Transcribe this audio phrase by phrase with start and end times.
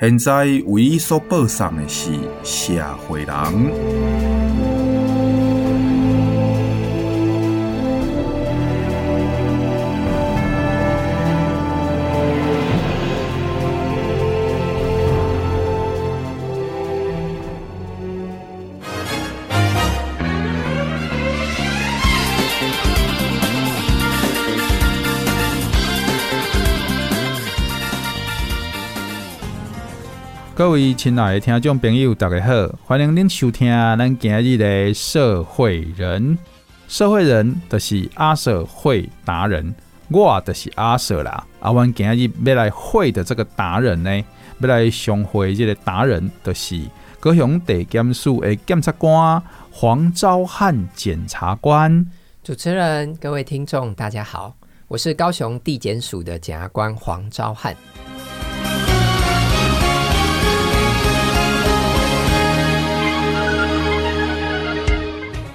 [0.00, 4.31] 现在唯一所报送的是社会人。
[30.62, 36.38] 各位亲爱的听众朋友，大家好，欢迎您收听咱今日的社会人。
[36.86, 39.74] 社会人就是阿 Sir 会达人，
[40.08, 41.44] 我就是阿 Sir 啦。
[41.58, 44.24] 阿阮今日要来会的这个达人呢，
[44.60, 46.80] 要来相会这个达人，就是
[47.18, 52.06] 高雄地检署的检察官黄昭汉检察官。
[52.44, 54.54] 主持人、各位听众，大家好，
[54.86, 57.76] 我是高雄地检署的检察官黄昭汉。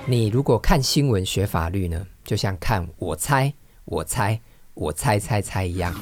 [0.09, 4.39] 你如果看新闻学法律呢，就像看我猜我猜
[4.73, 5.93] 我猜猜猜一样。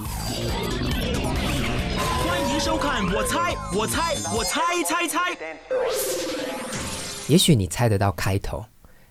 [2.24, 5.36] 欢迎收看我猜我猜我猜猜猜。
[7.28, 8.64] 也许你猜得到开头，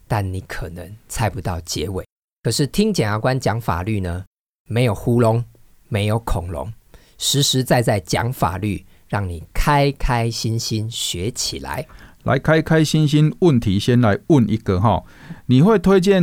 [0.07, 2.07] 但你可能猜不到结尾。
[2.45, 4.25] 可是听检察官讲法律呢，
[4.69, 5.45] 没有糊弄，
[5.89, 6.73] 没有恐龙，
[7.19, 11.85] 实实在在讲法律，让你开开心心学起来。
[12.25, 15.05] 来开开心心，问题先来问一个哈，
[15.47, 16.23] 你会推荐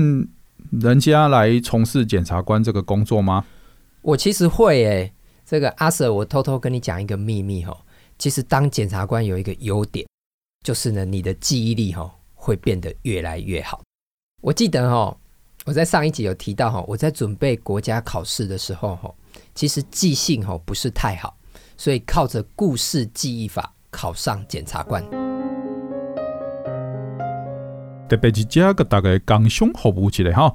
[0.71, 3.45] 人家来从事检察官这个工作吗？
[4.01, 5.13] 我其实会诶、
[5.45, 7.77] 这个阿 Sir，我偷偷跟你讲一个秘密哈，
[8.17, 10.07] 其实当检察官有一个优点，
[10.65, 13.81] 就是呢，你的记忆力哈会变得越来越好。
[14.41, 15.15] 我记得哈，
[15.65, 19.13] 我在上一集有提到哈，我在准备国家考试的时候哈，
[19.53, 21.37] 其实记性哈不是太好，
[21.77, 25.20] 所以靠着故事记忆法考上检察官。
[28.11, 30.53] 特别是这个大概工商服务一下哈，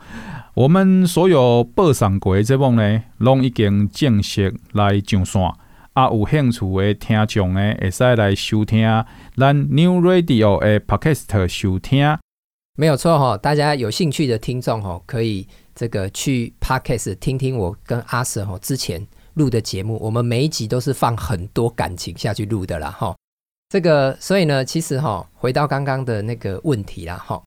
[0.53, 5.43] 我们所有报上过的节目呢，拢已经正式来上线。
[5.95, 8.87] 啊，有兴趣的听众呢，会使来收听
[9.39, 12.19] 咱 New Radio 的 Podcast 收听。
[12.77, 19.97] 没有错哈，大家有兴趣的听众哈，可以这个去 Podcast 听听我跟阿 Sir 哈之前录的节目。
[20.03, 23.17] 我们每一集都是放很多感情下去录的啦哈。
[23.71, 27.43] 这个，所以呢，其实哈，回到刚刚的那个问题啦哈，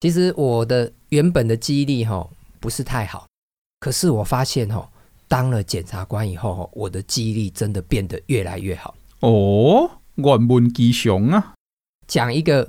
[0.00, 2.28] 其实我的原本的记忆力哈
[2.60, 3.26] 不是太好，
[3.80, 4.88] 可是我发现哈，
[5.26, 8.94] 当了检察官以后哈，我的记忆力真的变得越来越好。
[9.20, 11.54] 哦，愿闻其详啊！
[12.06, 12.68] 讲一个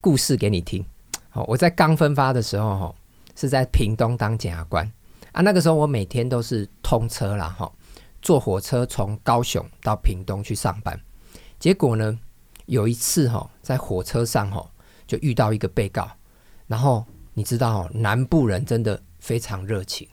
[0.00, 0.84] 故事给你听。
[1.30, 2.94] 好，我在刚分发的时候哈，
[3.36, 4.84] 是在屏东当检察官
[5.30, 7.70] 啊，那个时候我每天都是通车啦哈，
[8.20, 11.00] 坐火车从高雄到屏东去上班，
[11.60, 12.18] 结果呢，
[12.66, 14.68] 有一次哈，在火车上哈，
[15.06, 16.10] 就遇到一个被告，
[16.74, 20.08] 然后你知道，南部人真的非常热情，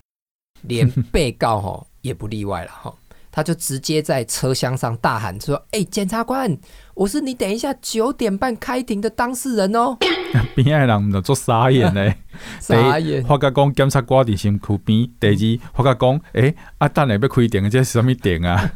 [0.62, 2.94] 连 被告哈也不例外了哈，
[3.32, 6.56] 他就直接在车厢上大喊说：“哎，检察官，
[6.94, 9.98] 我是你等一下九点半开庭的当事人哦。
[10.54, 12.16] ”边爱人就做傻眼嘞，
[12.62, 13.24] 傻眼。
[13.24, 18.72] 发觉讲检察官伫身躯边，第二发觉讲，哎，啊等下要开庭，这是什么庭啊？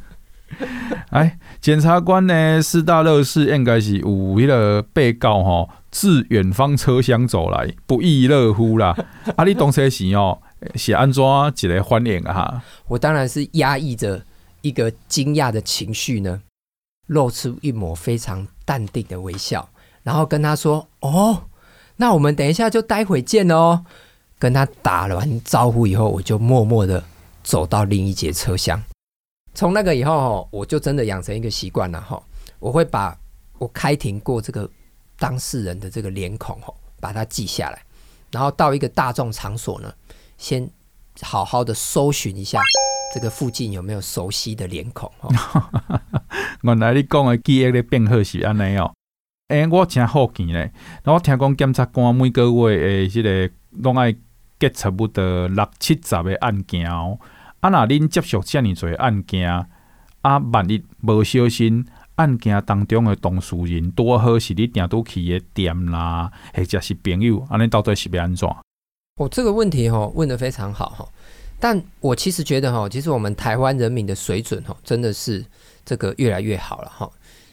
[1.10, 2.62] 哎，检察官呢？
[2.62, 8.94] 四大乐事应该是有迄个被告吼，自远方车厢走来，不亦乐乎啦！
[9.38, 10.38] 啊，你当时是哦，
[10.76, 12.62] 是安怎一个欢迎啊？
[12.90, 14.22] 我当然是压抑着
[14.60, 16.42] 一个惊讶的情绪呢，
[17.08, 19.70] 露出一抹非常淡定的微笑，
[20.04, 21.44] 然后跟他说：“哦，
[21.96, 23.86] 那我们等一下就待会见哦。”
[24.38, 27.02] 跟他打完招呼以后，我就默默的
[27.42, 28.84] 走到另一节车厢。
[29.54, 32.22] 从那个以后，我就真的养成一个习惯了哈，
[32.60, 33.18] 我会把
[33.60, 34.70] 我开庭过这个
[35.18, 37.82] 当事人的这个脸孔吼，把它记下来，
[38.32, 39.94] 然后到一个大众场所呢，
[40.38, 40.70] 先
[41.22, 42.60] 好好的搜寻一下
[43.14, 45.12] 这个附近有没有熟悉的脸孔。
[46.64, 48.94] 原来你讲的记忆力变好是安尼哦，
[49.48, 50.60] 诶，我真好奇呢，
[51.04, 54.16] 然后我听讲检察官每个月诶，这个拢爱
[54.60, 57.20] 结差不多六七十个案件哦。
[57.62, 57.70] 啊！
[57.70, 59.50] 那恁接触这么多案件，
[60.22, 61.84] 啊，万一无小心
[62.16, 68.48] 案件当中的当事人多好是你定都去的店啦，或者是朋友，安尼到底是要安怎？
[69.18, 71.08] 哦，这个问题哈问得非常好哈，
[71.60, 75.46] 但我其实觉得哈，其实我们台湾人民的水准哈，真的是
[75.86, 77.10] 这个越来越好了哈。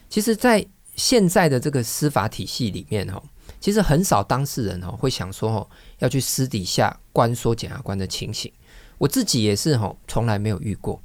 [0.09, 0.65] 其实，在
[0.97, 3.23] 现在的这个司法体系里面哈，
[3.61, 5.67] 其实很少当事人哈会想说哈
[6.01, 8.53] 要去私底下关说检察官的情形，
[8.99, 11.01] 我自己也是哈从来没有遇过。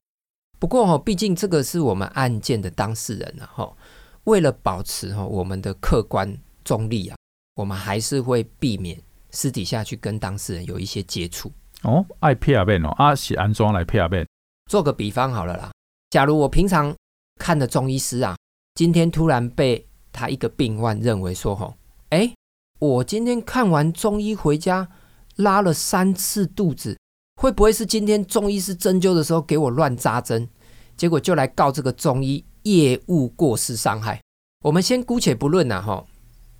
[0.59, 3.77] 不过哈，毕竟这个是我们案件的当事人啊哈，
[4.23, 7.15] 为了保持哈我们的客观中立啊，
[7.55, 8.99] 我们还是会避免
[9.29, 11.51] 私底下去跟当事人有一些接触。
[11.83, 14.25] 哦，爱骗辩哦，啊是安装来骗辩。
[14.69, 15.71] 做个比方好了啦，
[16.09, 16.93] 假如我平常
[17.39, 18.35] 看的中医师啊，
[18.73, 21.71] 今天突然被他一个病患认为说哈，
[22.09, 22.33] 哎，
[22.79, 24.89] 我今天看完中医回家
[25.35, 26.97] 拉了三次肚子。
[27.39, 30.49] 会不会是今天中医师针灸的时候给我乱扎针，
[30.97, 34.19] 结果就来告这个中医业务过失伤害？
[34.65, 36.03] 我们先姑且不论呐，哈，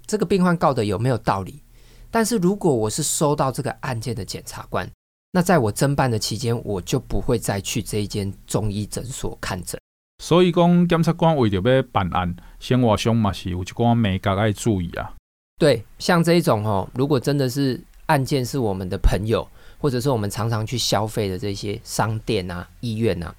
[0.05, 1.63] 这个病患告的有没有道理？
[2.11, 4.87] 但是如果我是收到这个案件的检察官，
[5.31, 9.81] 那在我侦办的期间，我就不会再去这一间中医诊所看诊。
[10.23, 15.15] 所以讲，检察官为了要办案，生活上嘛是有一寡眉角要注意啊。
[15.57, 19.47] 对，像这一种哦，如果真的是案件是我们的朋友。
[19.87, 23.33] 或者是我们常常去消费的这些商店啊、医院啊，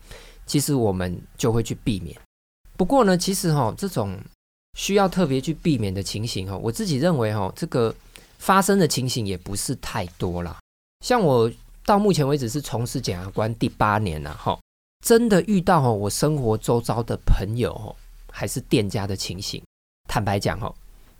[0.46, 2.18] 其实我们就会去避免。
[2.74, 4.18] 不过呢，其实哈，这种
[4.78, 7.94] 需要特别去避免的情形哈，我自己认为哈，这个
[8.38, 10.58] 发生的情形也不是太多啦。
[11.04, 11.52] 像我
[11.84, 14.58] 到目前为止是从事检察官第八年了哈，
[15.04, 17.94] 真的遇到哈，我生活周遭的朋友
[18.32, 19.62] 还是店家的情形，
[20.08, 20.74] 坦白讲哈，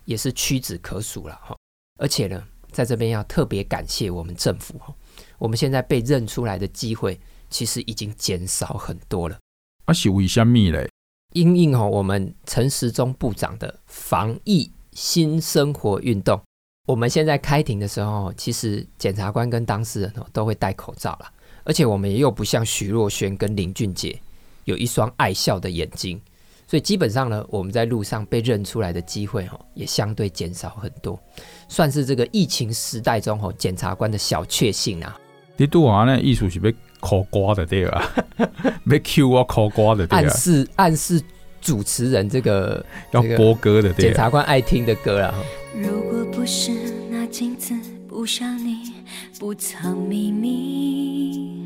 [0.07, 1.55] 也是屈指可数了哈。
[2.01, 2.43] 而且呢，
[2.73, 4.95] 在这边要特别感谢我们政府哈。
[5.39, 7.19] 我们现在被认出来的机会，
[7.49, 9.39] 其实已经减少很多了。
[9.87, 10.91] 啊，是为什么嘞？
[11.35, 16.41] 因应哦，我们陈时中部长的防疫新生活运动，
[16.87, 21.33] 我们现在开庭的时候，其实检察官跟当事人哦都会戴口罩了，
[21.65, 24.19] 而且我们也又不像徐若瑄跟林俊杰
[24.65, 26.21] 有一双爱笑的眼睛，
[26.67, 31.21] 所以基本上呢，我们在路上被认出来的机会哦也相对减少很多，
[31.69, 35.19] 算是这个疫情时代中哦检察官的小确幸啊。
[35.59, 36.19] 你拄话呢？
[36.21, 38.03] 意思是要苦瓜的对啊，
[38.87, 40.23] 要 Q 我苦瓜的对啊。
[40.23, 41.21] 暗示暗示
[41.61, 44.09] 主持人这个要播歌的对啊。
[44.09, 45.35] 检察官爱听的歌啊。
[45.75, 46.71] 如果不是
[47.11, 47.75] 那镜子
[48.09, 48.93] 不像你
[49.39, 51.61] 不藏秘密，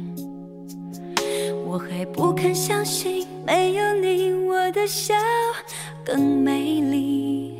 [1.66, 5.14] 我还不肯相信没有你我的笑
[6.04, 7.54] 更美丽。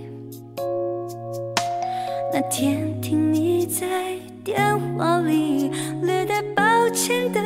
[2.32, 4.58] 那天听你在电
[4.98, 5.70] 话里
[6.02, 7.40] 略带抱歉的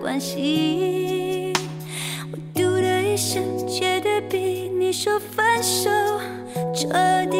[0.00, 1.52] 关心，
[2.32, 5.90] 我嘟的一声，觉得比你说分手
[6.74, 6.88] 彻
[7.30, 7.36] 底。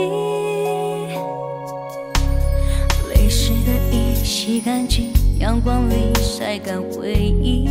[3.09, 7.67] 泪湿的衣洗干净，阳光里晒干回忆，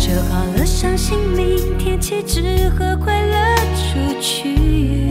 [0.00, 5.01] 折好了伤心，明天起只和快乐出去。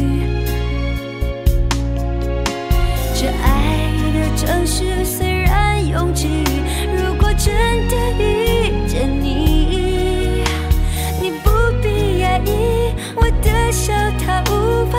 [4.41, 6.43] 城市虽然拥挤，
[6.97, 7.53] 如果真
[7.87, 10.43] 的遇见你，
[11.21, 14.97] 你不必压抑，我的笑它无法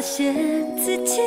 [0.00, 0.34] 发现
[0.78, 1.20] 自己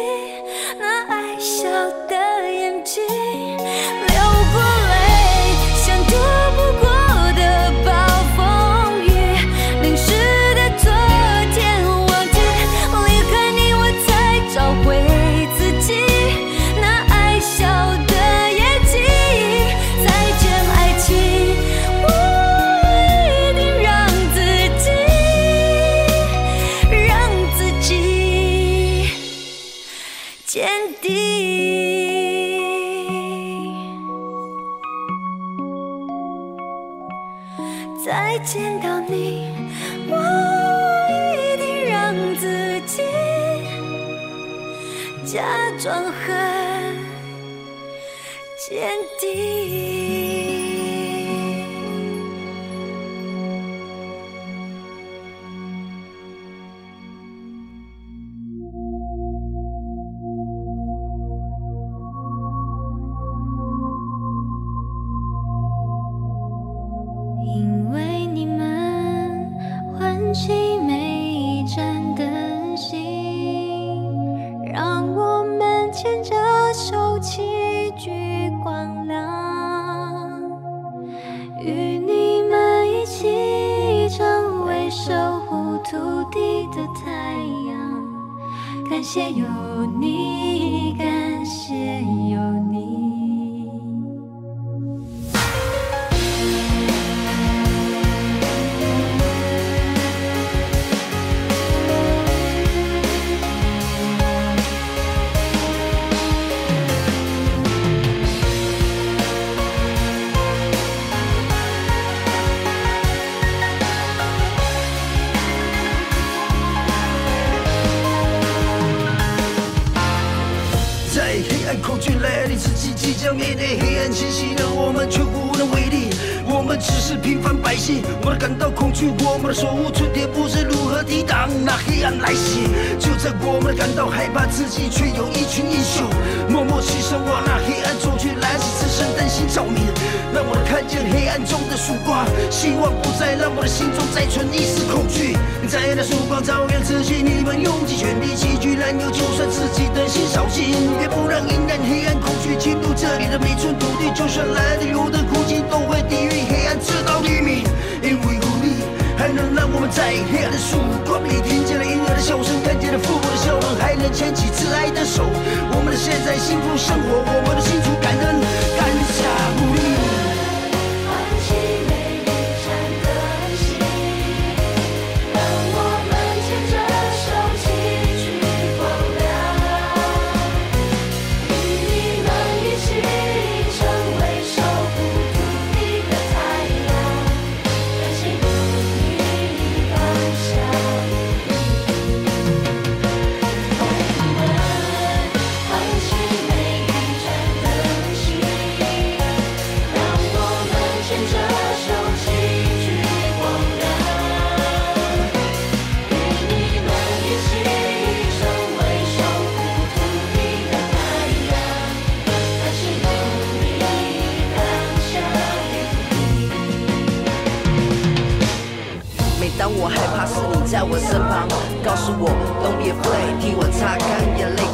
[127.83, 132.63] 息，我感到恐惧，我们手无寸铁，不知如何抵挡那黑暗来袭。
[132.97, 136.07] 就在我们感到害怕自己，却有一群英雄
[136.47, 139.83] 默默牺牲，往那黑暗走去，来自自身担心照明，
[140.31, 142.23] 让我们看见黑暗中的曙光。
[142.63, 145.35] 希望不再让我的心中再存一丝恐惧。
[145.67, 150.71] 在那曙光照亮自己，你们用尽全力齐聚燃油，就算自己的心烧尽，
[151.03, 154.07] 也不让阴暗、黑暗、恐惧侵入这里的每寸土地。
[154.15, 157.67] 就算来的有的苦尽，都会抵御黑暗，直到黎明。
[157.99, 158.79] 因为努力，
[159.19, 165.27] 还能让我们在黑暗的曙光里听见了婴儿的笑声，看见了父母的笑容，还能牵起挚爱的手。
[165.75, 168.39] 我们的现在幸福生活，我们的心存感恩。
[168.79, 168.87] 感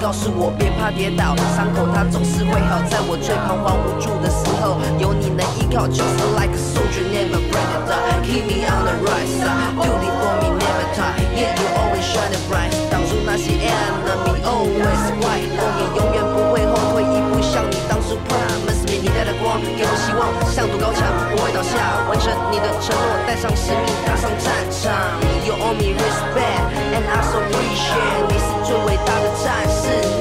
[0.10, 2.82] 道是我，别怕跌倒，伤口它总是会好。
[2.89, 5.86] 在我最彷徨无助的时候，有你能依靠。
[5.86, 8.18] Just like a soldier, never break it down.
[8.25, 11.13] Keep me on the right side, do it for me, never tie.
[11.38, 12.74] Yeah, you always shine bright.
[12.89, 16.09] 挡住那些 enemy always white for me.
[20.60, 21.78] 像堵高墙，不会倒下。
[22.10, 24.92] 完成你的承诺，带上使命，踏上战场。
[25.46, 28.28] You owe me respect and I so appreciate。
[28.28, 30.18] 你是最伟大的战士。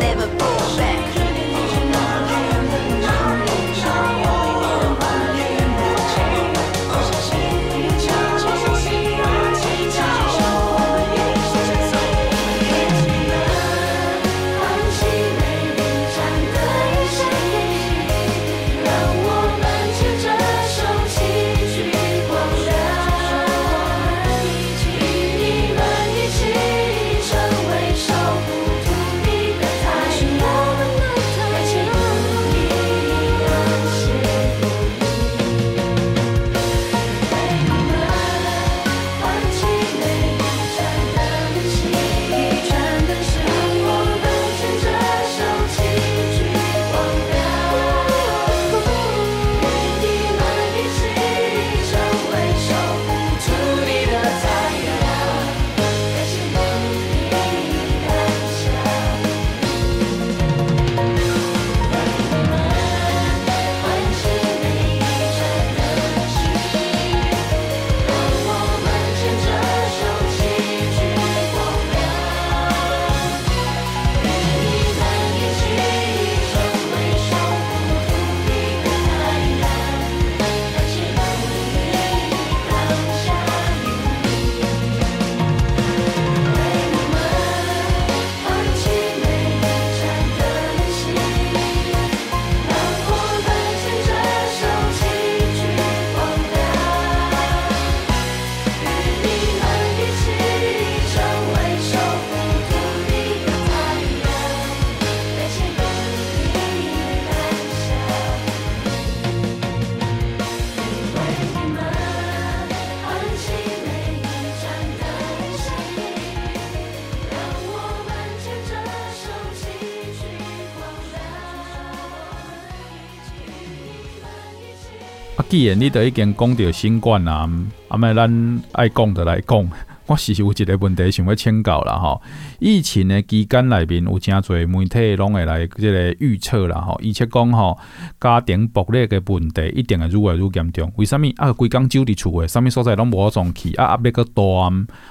[125.59, 127.51] 既然你都已经讲到新冠啊，
[127.89, 129.69] 阿妹咱爱讲的来讲。
[130.07, 132.23] 我是有一个问题想要请教啦吼，
[132.61, 137.77] 疫情的期间内面有真侪媒体拢会来即个预测啦吼，而且讲吼
[138.21, 140.91] 家庭暴力的问题一定会愈来愈严重。
[140.97, 141.53] 为什物啊？
[141.53, 143.91] 规工守伫厝诶，啥物所在拢无法去啊？
[143.91, 144.43] 压力阁大，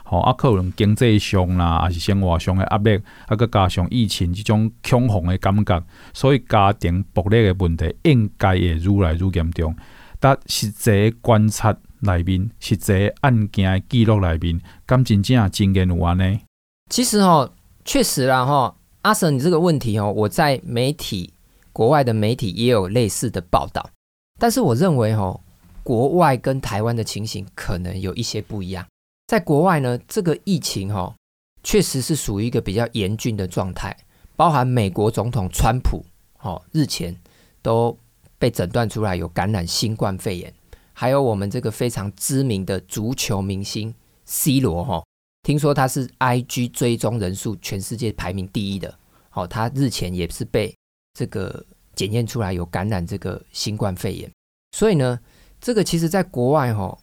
[0.05, 5.83] 吼啊，可能经济上啦，还是生活上的压力，啊，阁加上疫情这种恐慌的感觉，
[6.13, 9.75] 所以家庭暴力的问题应该会愈来愈严重。
[10.19, 11.77] 但实际观察。
[11.99, 16.39] 内面实际案件记录内面，敢真正经验有安呢？
[16.91, 17.51] 其实哦，
[17.83, 21.33] 确实啦哈，阿 Sir，你这个问题哦，我在媒体
[21.73, 23.89] 国外的媒体也有类似的报道，
[24.37, 25.41] 但是我认为哦，
[25.81, 28.85] 国外跟台湾的情形可能有一些不一样。
[29.25, 31.15] 在国外呢，这个疫情哦，
[31.63, 33.97] 确实是属于一个比较严峻的状态，
[34.35, 36.05] 包含美国总统川普
[36.41, 37.17] 哦，日前
[37.63, 37.97] 都
[38.39, 40.53] 被诊断出来有感染新冠肺炎。
[40.93, 43.93] 还有我们这个非常知名的足球明星
[44.25, 45.03] C 罗哈，
[45.43, 48.97] 听说他是 IG 追踪人数全世界排名第一的，
[49.29, 50.75] 好，他日前也是被
[51.13, 54.31] 这个检验出来有感染这个新冠肺炎，
[54.71, 55.19] 所以呢，
[55.61, 56.97] 这个其实在国外哈，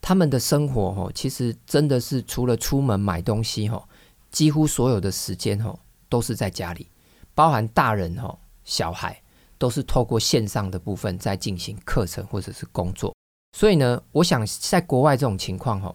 [0.00, 3.88] 他们的生活哈，其实真的是除了出门买东西哈，
[4.32, 6.88] 几乎所有的时间哈都是在家里，
[7.32, 9.22] 包含大人哈、小孩
[9.58, 13.14] 都是透过线上的部分在进行课程或者是工作。
[13.56, 15.94] 所以呢，我想在国外这种情况哈，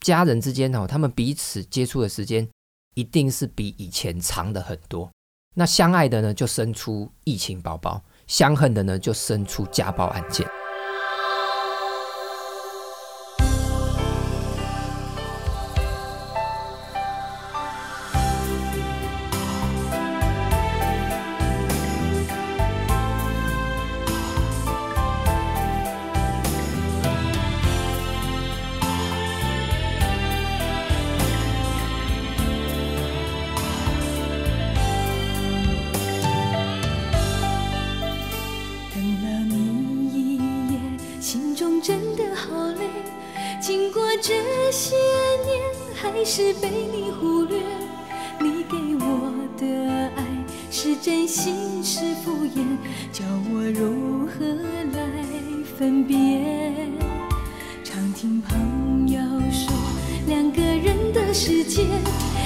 [0.00, 2.48] 家人之间哈，他们彼此接触的时间
[2.94, 5.10] 一定是比以前长的很多。
[5.54, 10.46] 那相爱的呢，就生出疫情宝宝；相恨的呢，就生出家暴案件。
[52.54, 52.66] 天
[53.12, 54.44] 叫我如何
[54.92, 55.00] 来
[55.78, 56.92] 分辨？
[57.82, 59.18] 常听朋友
[59.50, 59.74] 说
[60.26, 61.86] 两个人的世界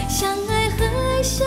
[0.09, 1.47] 相爱和相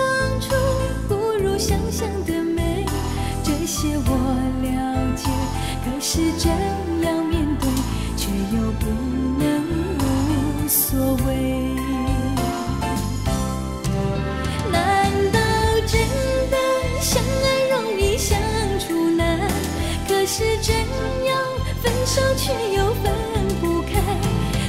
[22.19, 23.13] 手却又分
[23.61, 23.93] 不开，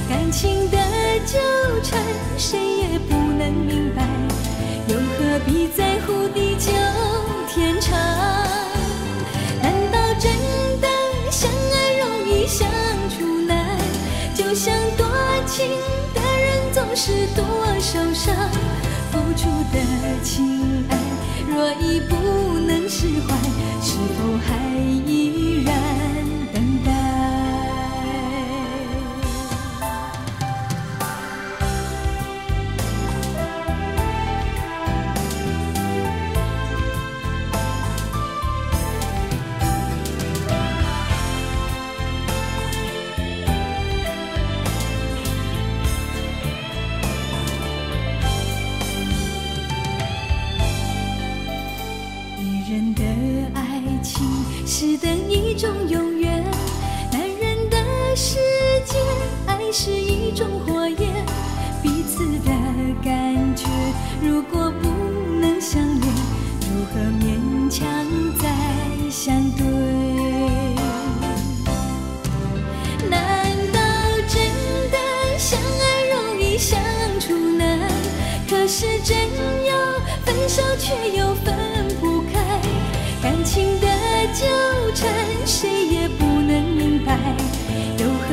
[0.08, 0.78] 感情的
[1.26, 1.36] 纠
[1.82, 2.00] 缠
[2.38, 4.06] 谁也不能明白，
[4.86, 6.70] 又何必在乎地久
[7.48, 7.98] 天长？
[9.60, 10.30] 难道真
[10.80, 10.86] 的
[11.28, 12.68] 相爱容易相
[13.18, 13.66] 处难？
[14.32, 15.04] 就像多
[15.44, 15.66] 情
[16.14, 17.44] 的人总是多
[17.80, 18.32] 受伤，
[19.10, 20.96] 付出的情爱
[21.48, 22.14] 若已不
[22.60, 23.36] 能释怀，
[23.82, 24.99] 是否还？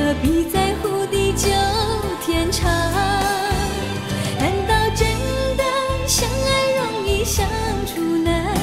[0.08, 1.50] 何必在乎地久
[2.26, 2.66] 天长
[4.40, 5.06] 难道真
[5.58, 5.64] 的
[6.08, 7.46] 相爱容易相
[7.86, 8.56] 处难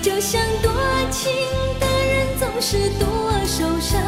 [0.00, 0.72] 就像多
[1.10, 1.30] 情
[1.78, 3.06] 的人总是多
[3.44, 4.00] 受伤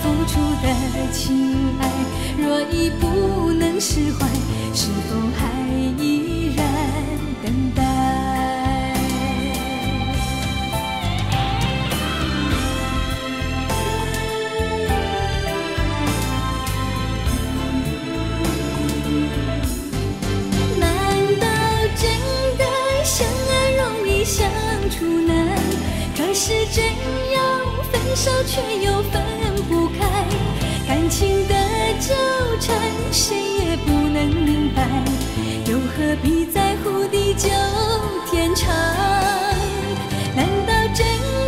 [0.00, 1.90] 付出的情爱
[2.38, 4.28] 若已不能释怀
[4.72, 5.51] 是否还
[28.14, 29.22] 手却又分
[29.68, 30.04] 不开，
[30.86, 31.54] 感情的
[31.98, 32.14] 纠
[32.60, 32.76] 缠，
[33.10, 34.86] 谁也不能明白，
[35.70, 37.48] 又何必在乎地久
[38.30, 38.68] 天长？
[40.36, 41.06] 难道真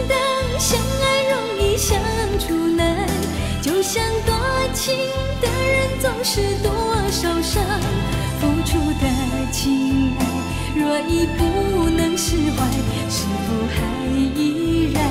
[0.08, 0.14] 的
[0.58, 1.98] 相爱容易相
[2.38, 3.06] 处难？
[3.60, 4.34] 就像多
[4.72, 4.94] 情
[5.42, 6.72] 的人总是多
[7.10, 7.62] 受伤，
[8.40, 9.06] 付出的
[9.52, 10.20] 情爱
[10.74, 12.66] 若已不能释怀，
[13.10, 13.76] 是否还
[14.40, 15.03] 依然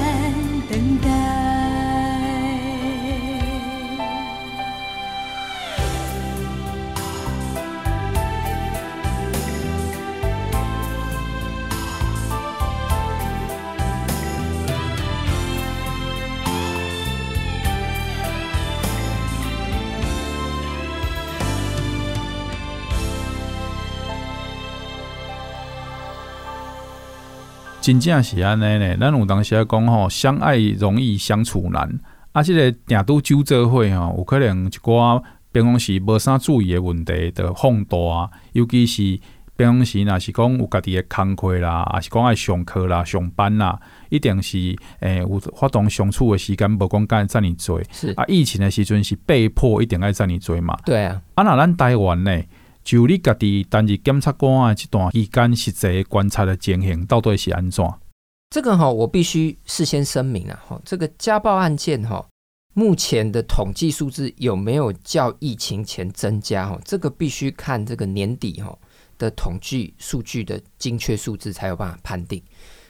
[27.84, 32.00] 真正是安尼呢，咱有当时讲吼，相爱容易相处难。
[32.32, 39.20] 啊，即个定拄酒做伙吼，有可能一寡平常时无啥注意的问题的放大，尤其是
[39.58, 44.58] 平常时若是讲有家己的工课啦，还是讲爱上课啦、上班啦，一定是
[45.02, 47.82] 诶、欸、有发动相处的时间，无讲干遮尔做。
[47.92, 50.74] 是啊，疫情的时阵是被迫一定爱遮尔做嘛。
[50.86, 52.42] 对啊，啊，那咱台湾呢？
[52.84, 57.86] 就你家己担任检察官的这段期间，实际观察的情形到底是安怎？
[58.50, 62.24] 这个哈，我必须事先声明啊，哈，这个家暴案件哈，
[62.74, 66.68] 目前的统计数字有没有较疫情前增加？
[66.68, 68.78] 哈，这个必须看这个年底哈
[69.18, 72.44] 的统计数据的精确数字才有办法判定。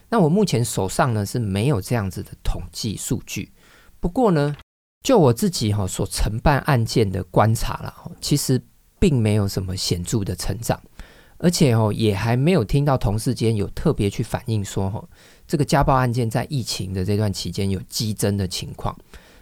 [0.09, 3.51] 那我目前手上呢是没有这样子的统计数据，
[3.99, 4.55] 不过呢，
[5.03, 8.59] 就我自己哈所承办案件的观察了，其实。
[9.03, 10.81] 并没有什么显著的成长，
[11.37, 15.03] 而且哦，也还没有听到同事间有特别去反映说，哦，
[15.45, 18.97] 这个家暴案件在疫情的这段期间有激增的情况。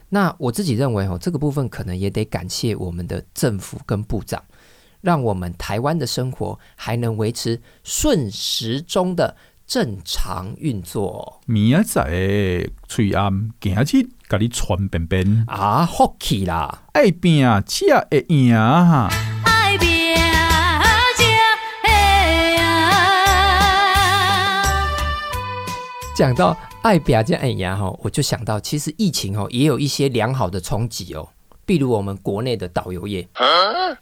[0.09, 4.43] 那我自己认为，哦，这个部分可能也得感谢我们的政府跟部长，
[4.99, 11.39] 让我们台湾的生活还能维持顺时钟的正常运作。
[11.45, 15.43] 明仔载翠暗今日给你传便便。
[15.47, 19.09] 啊，福气啦，爱拼才会赢哈。
[26.15, 31.27] 讲到爱拼才会赢吼，我就想到其实疫情吼也有一些良好的冲击哦，
[31.71, 33.25] 比如我们国内的导游业，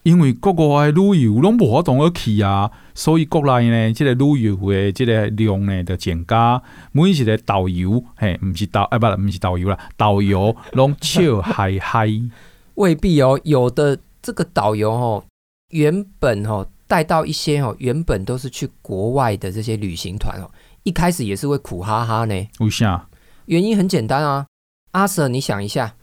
[0.01, 6.59] 因为国外的旅游拢无法度去啊，所以国内呢这个旅游的这个量呢就增加，
[6.91, 12.09] 每一个导游嘿，不是导哎不，不是导游啦，导游拢笑嗨嗨，
[12.73, 15.23] 未必哦，有的这个导游哦，
[15.69, 20.49] 原本哦带到一些哦原本都是去国外的这些旅行团哦。
[20.81, 23.07] 一开始也是会苦哈哈呢，为啥？
[23.45, 24.47] 原因很简单啊，
[24.93, 25.93] 阿 Sir，你想一下，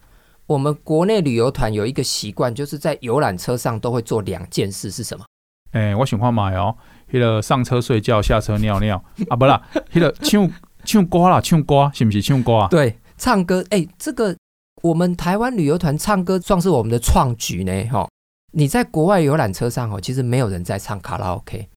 [0.46, 5.24] 我们国内旅游团有一个习惯，就是在游览车上都会做两件事，是什么？
[5.72, 6.76] 哎、欸，我喜欢买哦，
[7.10, 9.60] 那个上车睡觉，下车尿尿 啊，不啦，
[9.92, 10.50] 那个唱
[10.84, 12.68] 唱歌啦，唱歌是不是唱歌啊？
[12.68, 14.36] 对，唱歌，哎、欸，这个
[14.82, 18.08] 我们台湾旅游团唱歌算是我们的创举呢，哈。
[18.52, 21.68] 你在国外游览车上哦，其实没有人在唱卡拉 OK，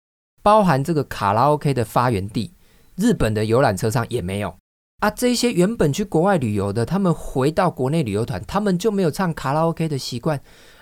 [0.42, 2.54] 包含这个卡拉 OK 的发源地。
[2.96, 4.54] 日本的游览车上也没有
[5.00, 10.38] 啊，这些原本去国外旅游的，他们回到国内旅游团，他们就没有唱卡拉 OK 的习惯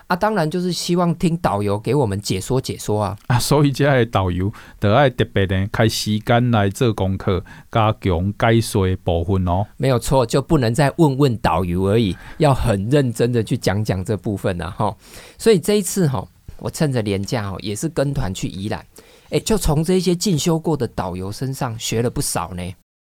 [0.08, 0.16] 啊。
[0.16, 9.64] 当然就是希望听导游给我们解说解说啊啊，所以这些导游得爱特别的开时间来做功课，加强解说的部分哦。
[9.76, 14.96] 没有错，就不能再问问导游而已，要很认真的去讲讲这部分了哈。
[15.38, 16.26] 所以这一次哈，
[16.58, 18.84] 我趁着廉假哦，也是跟团去宜兰。
[19.30, 22.62] 哎，就从这些进修过的导游身上学了不少呢。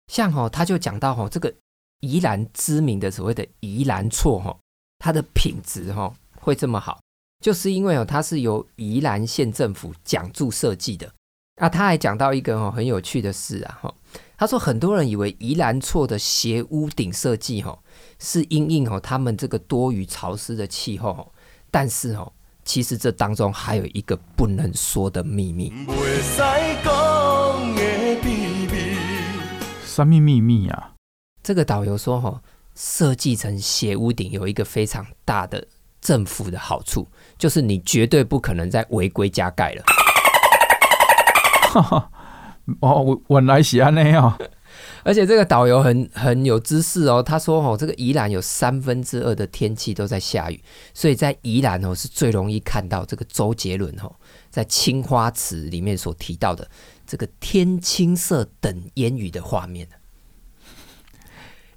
[0.07, 1.53] 像哦，他就讲到哦，这个
[2.01, 4.57] 宜兰知名的所谓的宜兰厝哈，
[4.99, 7.01] 它的品质哈会这么好，
[7.43, 11.11] 就是因为哦，它是由宜兰县政府奖助设计的。
[11.57, 13.95] 啊，他还讲到一个哦很有趣的事啊哈，
[14.37, 17.79] 他说很多人以为宜兰厝的斜屋顶设计哈
[18.19, 21.33] 是因应哦他们这个多雨潮湿的气候，
[21.71, 22.33] 但是哦。
[22.67, 25.71] 其实这当中还有一个不能说的秘密。
[29.95, 30.95] 什么秘密啊？
[31.41, 32.43] 这个导游说：“哈，
[32.75, 35.65] 设计成斜屋顶有一个非常大的
[36.01, 37.07] 政府的好处，
[37.39, 39.85] 就是你绝对不可能再违规加盖了。”
[41.71, 42.11] 哈哈，
[42.81, 44.37] 哦，原来是安尼啊。
[45.05, 50.61] 而且这个导游很很有知识哦，他说哦，这个宜兰有三分之二的天气都在下雨，
[50.93, 54.11] 所以在宜兰哦是最容易看到这个周杰伦哦
[54.51, 56.69] 在《青花瓷》里面所提到的
[57.07, 59.87] 这个天青色等烟雨的画面。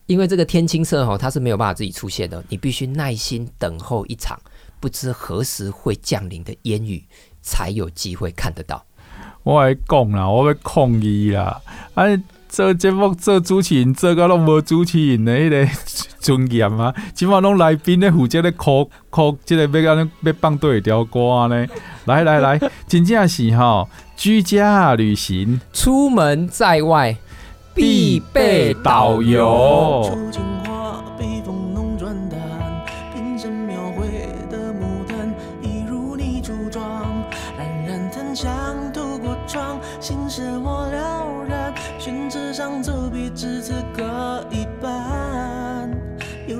[0.05, 4.39] 因为这个天青色哈，它是没有办法自己出现的，你必须耐心等候一场
[4.79, 7.03] 不知何时会降临的烟雨，
[7.41, 8.85] 才有机会看得到。
[9.43, 11.61] 我来讲啦，我要抗议啦！
[11.95, 15.67] 哎，做节目做主持人，做个拢无主持人的迄个
[16.19, 16.93] 尊严啊！
[17.13, 21.67] 起码拢来宾咧负责咧哭哭，即个要安要放对条歌呢？
[22.05, 27.15] 来来来，真正是吼，居家旅行，出门在外
[27.73, 30.03] 必备导游。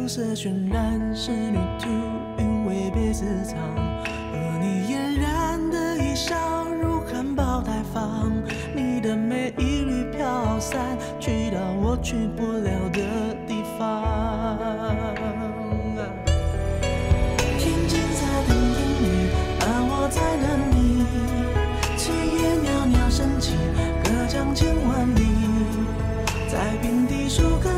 [0.08, 1.58] 色渲染是旅
[10.58, 13.00] 飘散，去到我去不了的
[13.48, 14.58] 地方。
[17.60, 19.06] 天青色等烟雨，
[19.62, 21.06] 而我在等你。
[21.96, 22.10] 炊
[22.41, 23.54] 烟袅袅升起，
[24.04, 25.22] 隔江千万里，
[26.50, 27.70] 在平地数个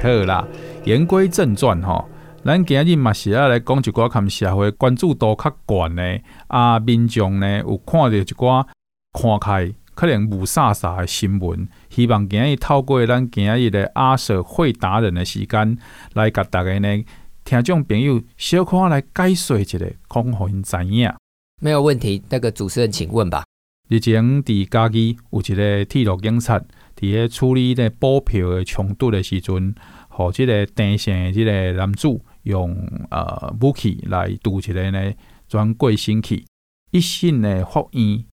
[0.00, 0.46] 好啦，
[0.84, 2.08] 言归正传吼，
[2.44, 8.64] 咱今日嘛是要来讲一寡含社会关注度较悬的啊，民众呢有看到一寡
[9.12, 15.76] 看开可能雾煞煞的新闻，希望今日透过咱今日的阿 Sir 会达人的时间，
[16.14, 17.04] 来甲大家呢
[17.44, 21.12] 听众朋友小可来解说一下，讲互因知影。
[21.60, 23.42] 没有问题，那个主持人请问吧。
[23.88, 26.62] 日前伫嘉义有一个铁路警察。
[26.98, 29.72] 伫咧处理咧补票的冲突的时阵，
[30.08, 32.08] 和即个电线即个男子
[32.42, 32.76] 用
[33.10, 35.12] 呃武器来堵一个呢
[35.48, 36.44] 转过身去，
[36.90, 38.24] 一审的法院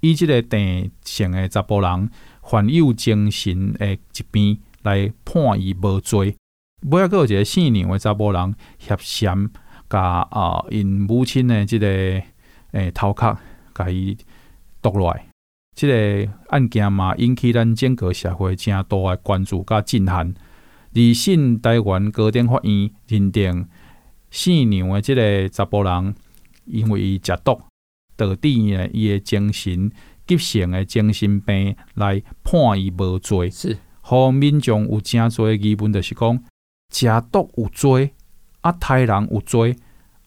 [0.00, 2.10] 以即个电线的查甫人
[2.42, 6.36] 患有精神的疾病来判伊无罪。
[6.90, 9.50] 尾仔阁有一个姓梁的查甫人涉嫌
[9.88, 9.98] 甲
[10.30, 11.86] 啊因母亲的即个
[12.72, 13.36] 诶头壳
[13.74, 14.16] 甲伊
[14.82, 15.29] 夺落来。
[15.74, 20.34] 这个案件嘛，引起咱整个社会正大的关注甲震撼。
[20.92, 23.68] 二审台湾高等法院认定
[24.30, 26.14] 姓娘的即个查甫人，
[26.64, 27.62] 因为伊食毒，
[28.16, 29.90] 导致呢伊的精神
[30.26, 33.48] 急性诶精神病来判伊无罪。
[33.50, 36.42] 是，互民众有诚济疑问，就是讲
[36.92, 38.12] 食毒有罪，
[38.60, 39.76] 啊，杀人有罪，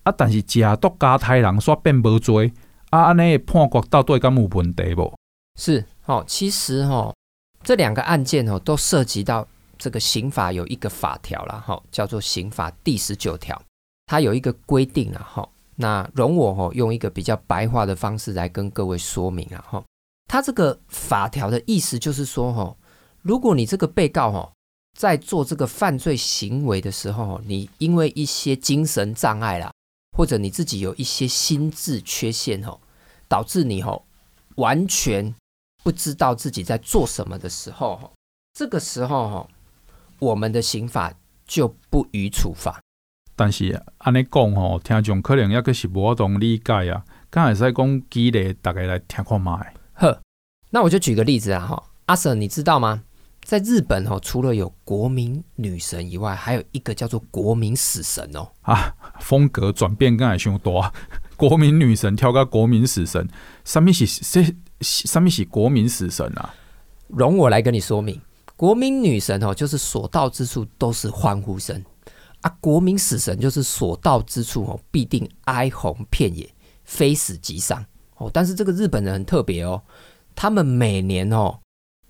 [0.03, 2.53] 啊，但是食毒加杀人煞变无罪，
[2.89, 5.13] 啊，安尼判决到底敢有问题无？
[5.59, 7.15] 是，哦，其实哦，
[7.63, 13.61] 这两个案件哦，都涉及到这个刑法有一个法条了，哈，叫做刑法第十九条，
[14.07, 15.47] 它有一个规定了，哈。
[15.75, 19.83] 那容我哈用一个比较白话的方式来跟各位说明啊哈，
[20.29, 22.75] 他这个法条的意思就是说哈，
[23.23, 24.51] 如果你这个被告哈
[24.95, 29.71] 在做这个犯罪行为的时候，你因为一些精神障碍啦，
[30.15, 32.79] 或者你自己有一些心智缺陷哈，
[33.27, 33.99] 导致你哈
[34.57, 35.33] 完全
[35.83, 38.09] 不知道自己在做什么的时候哈，
[38.53, 39.47] 这个时候哈，
[40.19, 41.13] 我们的刑法
[41.45, 42.79] 就不予处罚。
[43.35, 47.03] 但是安尼讲吼，听众可能抑阁是无法度理解啊。
[47.29, 49.59] 敢会使讲举例，大家来听看嘛。
[49.93, 50.21] 呵，
[50.69, 53.03] 那我就举个例子啊，哈，阿 Sir，你知道吗？
[53.43, 58.47] 在日本吼，除了有国民女神以外，还有一个叫做国民死神哦。
[58.61, 60.93] 啊，风格转变敢会伤大。
[61.35, 63.27] 国民女神跳到国民死神，
[63.65, 64.55] 什么是这？
[64.83, 66.53] 什么是国民死神啊？
[67.07, 68.19] 容我来跟你说明，
[68.57, 71.83] 国民女神哦，就是所到之处都是欢呼声。
[72.41, 76.49] 啊，国民死神就是所到之处哦，必定哀鸿遍野，
[76.83, 77.85] 非死即伤
[78.17, 78.29] 哦。
[78.33, 79.81] 但是这个日本人很特别哦，
[80.35, 81.57] 他们每年哦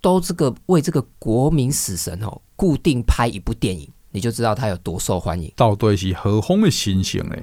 [0.00, 5.52] 都这个为这个国民死神哦固定拍一部电影，你就知道他有多受欢迎。
[5.54, 7.36] 到底是何方的神圣呢？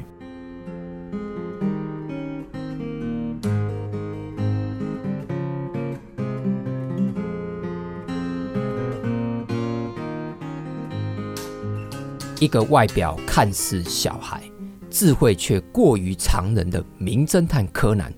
[12.42, 14.42] 一个外表看似小孩，
[14.90, 18.12] 智慧却过于常人的名侦探柯南，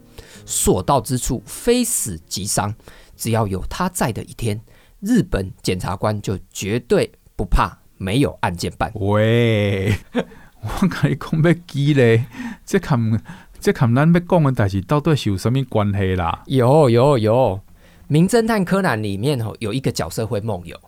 [0.45, 2.73] 所到之处非死即伤。
[3.17, 4.61] 只要有他在的一天，
[5.01, 8.89] 日本检察官就绝对不怕没有案件办。
[8.95, 12.23] 喂，我跟你讲要记嘞，
[12.65, 13.21] 这看
[13.59, 16.43] 这看咱要讲的代志到底是有什么关系啦？
[16.45, 17.59] 有有有，
[18.07, 20.79] 名侦探柯南里面吼有一个角色会梦游。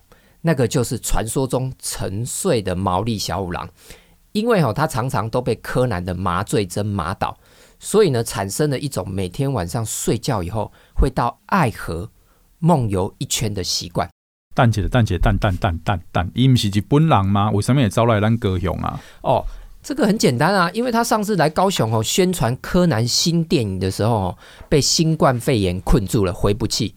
[0.47, 3.67] 那个就是传说中沉睡的毛利小五郎，
[4.31, 7.35] 因为哦，他常常都被柯南的麻醉针麻倒，
[7.79, 12.11] 所以呢，产生了一种每天晚上睡觉以后会到爱河
[12.59, 14.07] 梦游一圈的习惯。
[14.53, 17.49] 蛋姐的蛋姐蛋蛋蛋蛋蛋，伊不是日本人吗？
[17.49, 19.01] 为什么也招来咱高雄啊？
[19.23, 19.43] 哦，
[19.81, 24.37] 这个很简单啊，因为他上次来高雄哦，宣传柯南新电影的时候哦，
[24.69, 26.93] 被新冠肺炎困住了，回不去，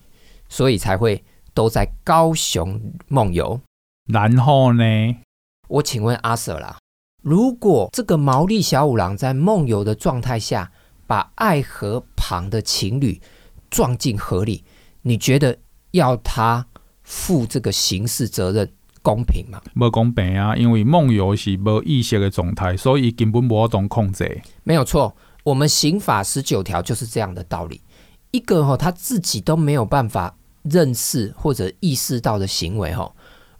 [0.50, 1.24] 所以才会。
[1.58, 3.60] 都在高雄梦游，
[4.06, 4.84] 然后呢？
[5.66, 6.78] 我请问阿 Sir 啦，
[7.20, 10.70] 如果这个毛利小五郎在梦游的状态下，
[11.08, 13.20] 把爱河旁的情侣
[13.68, 14.62] 撞进河里，
[15.02, 15.58] 你觉得
[15.90, 16.64] 要他
[17.02, 19.60] 负这个刑事责任公平吗？
[19.74, 24.40] 不公平啊，因为梦游是无意识的状态，所以根本无法控制。
[24.62, 27.82] 没有错，我们刑法十九条就是这样的道理。
[28.30, 30.36] 一个哈、哦，他自己都没有办法。
[30.70, 33.10] 认识或者意识到的行为，哈，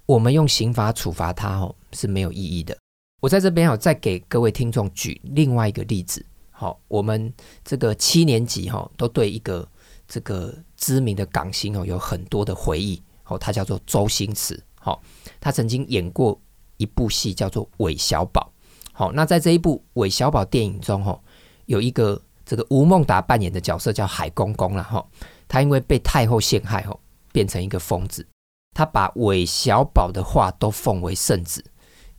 [0.06, 2.76] 我们用刑法处罚他，哈，是没有意义的。
[3.20, 7.32] 我在这边，哈，再给各位听众举另外一个例子，好，我们
[7.64, 9.68] 这个七年级，哈，都对一个
[10.06, 15.02] 这个知名的港星，哦，有很多的回忆，哦，他叫做周星驰，好，
[15.40, 16.40] 他曾经演过
[16.76, 18.52] 一部戏叫做《韦小宝》，
[18.92, 21.20] 好，那在这一部《韦小宝》电影中，哈，
[21.66, 25.04] 有一个这个吴孟达扮演的角色叫海公公了，哈。
[25.48, 27.00] 他因为被太后陷害后，
[27.32, 28.26] 变成一个疯子。
[28.74, 31.64] 他把韦小宝的话都奉为圣旨，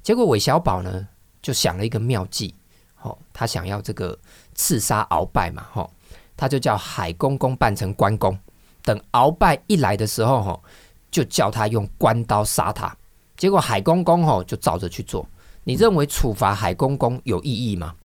[0.03, 1.07] 结果韦小宝呢
[1.41, 2.53] 就想了一个妙计，
[3.01, 4.17] 哦，他想要这个
[4.55, 5.65] 刺杀鳌拜嘛，
[6.35, 8.37] 他就叫海公公扮成关公，
[8.83, 10.61] 等鳌拜一来的时候，
[11.09, 12.93] 就叫他用关刀杀他。
[13.37, 15.25] 结果海公公就照着去做。
[15.63, 17.95] 你认为处罚海公公有意义吗？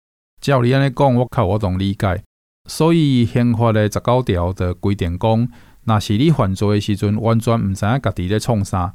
[0.41, 2.22] 照你安尼讲，我靠，我懂理解。
[2.67, 5.49] 所以宪法的十九条的规定讲，
[5.85, 8.95] 若是你犯罪的时阵，完全毋知影家己咧创啥，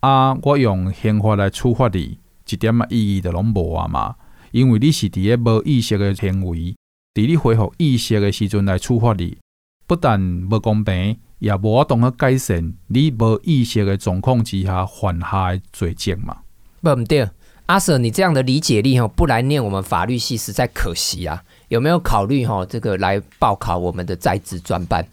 [0.00, 4.16] 啊，我用宪法来处罚你，一点仔意义都拢无啊嘛。
[4.52, 6.76] 因为你是伫咧无意识的行为，
[7.14, 9.38] 伫你恢复意识的时阵来处罚你，
[9.86, 16.38] 不但无公平，也无法度去改善你无意识的状况之下犯下的罪证嘛。
[16.82, 17.28] 不毋对，
[17.64, 21.42] 阿 Sir，你这样的理解力吼，不来念我们法律系实在可惜啊。
[21.68, 25.04] 有没有考虑哈这个来报考我们的在职专班？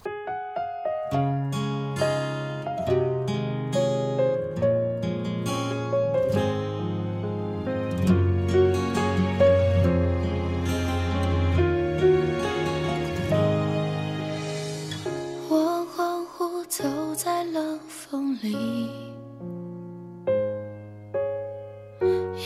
[15.49, 16.83] 我恍惚走
[17.15, 18.91] 在冷风里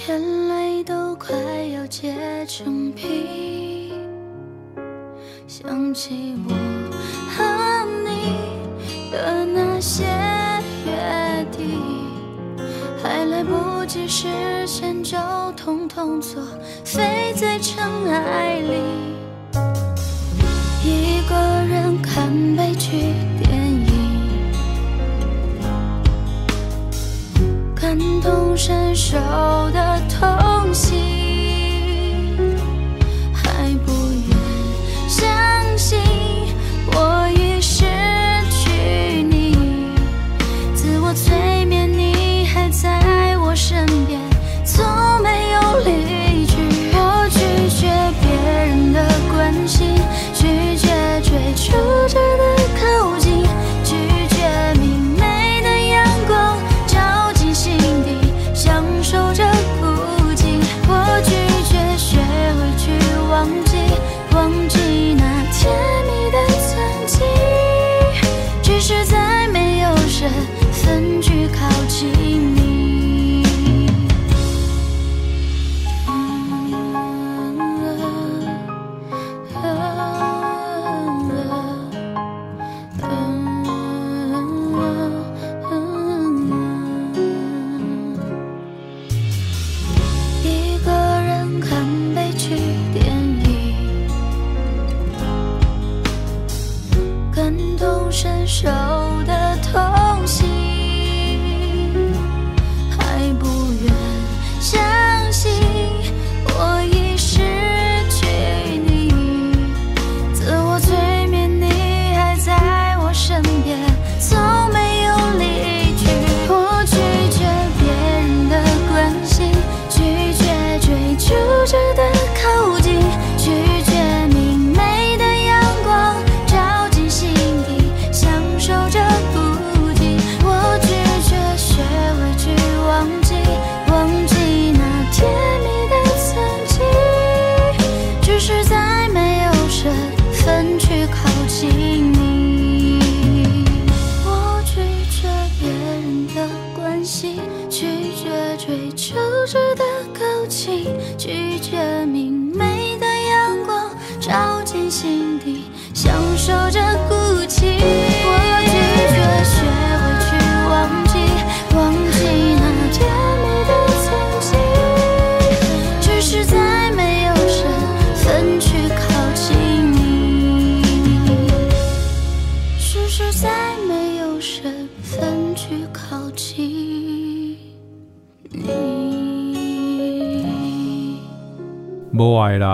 [0.08, 1.36] 眼泪都快
[1.74, 3.66] 要结成冰
[5.60, 6.53] 想起我
[7.36, 8.38] 和你
[9.12, 10.03] 的那些
[10.86, 11.82] 约定，
[13.01, 14.28] 还来不及实
[14.68, 15.18] 现就
[15.55, 16.43] 统统作
[16.86, 18.84] 废在尘埃里，
[20.84, 21.36] 一个
[21.68, 24.51] 人看悲剧电影，
[27.74, 29.18] 感同身受
[29.74, 31.16] 的痛心。
[98.62, 98.96] 手。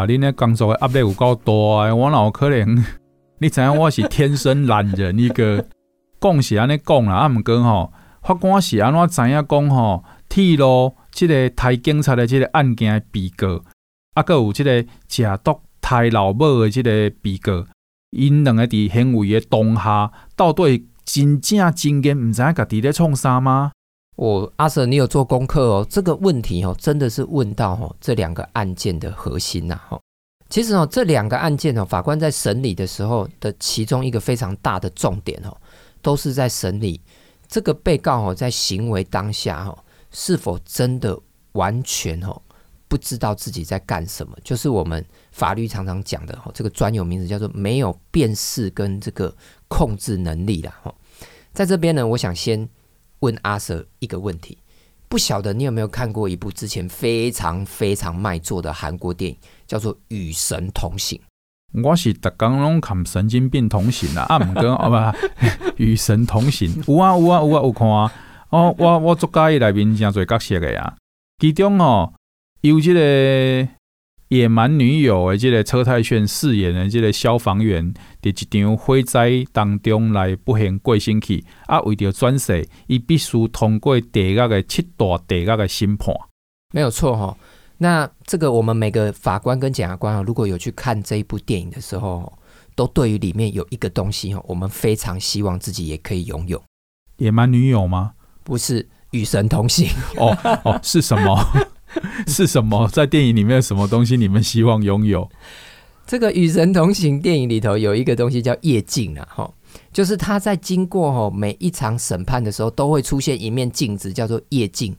[0.03, 1.51] 啦，恁咧工作的压力有够大，
[1.95, 2.83] 我哪有可能？
[3.39, 5.65] 你知影我是天生懒人一个，
[6.21, 10.03] 讲是安尼讲啦，啊毋过吼，法官是安怎知影讲吼？
[10.29, 13.61] 铁路即个台警察的即个案件的被告，
[14.13, 16.91] 啊，阁有即个食毒刣老母的即个
[17.21, 17.65] 被告，
[18.11, 23.71] 因两个伫行为的当下，到底真正真言，毋知影家己咧创啥吗？
[24.15, 25.87] 我阿 Sir，你有做功课哦？
[25.89, 29.79] 这个问题哦，真的是问到哦这两个案件的核心呐。
[29.89, 29.99] 哈，
[30.49, 35.57] 其实哦，这两个案件哦，法官在审理的时候的其中一个非常大的重点哦，
[36.03, 37.01] 都是在审理
[37.47, 39.75] 这个被告哦，在行为当下哦，
[40.11, 41.19] 是否真的
[41.53, 42.39] 完全哦
[42.87, 44.37] 不知道自己在干什么？
[44.43, 49.35] 就是我们法律常常讲的哦，这个专有名词叫做没有辨识跟这个
[49.67, 50.79] 控制能力啦。
[50.83, 50.93] 哈，
[51.51, 52.69] 在这边呢，我想先。
[53.23, 54.57] 问阿 Sir 一个问题，
[55.07, 61.17] 不晓得你有没有看过一部之前非常非常卖座的韩国电影，叫做《与神同行》。
[61.83, 68.11] 我是特刚拢看神经病同行啦，啊唔跟 哦不， 与神同行有啊有啊有啊有看啊，
[68.51, 70.95] 哦我我作家里面真侪角色的呀，
[71.39, 72.13] 其中哦
[72.61, 73.69] 有这个。
[74.33, 86.15] 野蛮女友的这个车太鉉饰演的这个消防员，在一场火灾当中来不幸过身去，啊，为了转世，伊必须通过地狱的七大地狱的审判。
[86.73, 87.37] 没有错哈。
[87.77, 92.31] 那这个我们每个法官跟检察官啊，如果有去看这一部电影的时候，
[92.75, 96.59] 都对于里面有一个东西哈，我们非常希望自己也可以拥有。
[97.17, 98.13] 野蛮女友吗？
[98.43, 99.89] 不是，与神同行。
[100.17, 101.37] 哦哦，是什么？
[102.27, 102.87] 是什么？
[102.89, 105.29] 在电影里面，什么东西你们希望拥有？
[106.05, 109.53] 这个《与神同行》电影里头有一个东西叫夜镜啊，哈，
[109.93, 114.95] 就是他在经过哈每一场审判的时候，都会出现一面镜子，叫做夜镜。